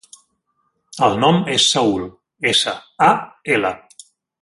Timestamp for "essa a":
2.53-3.15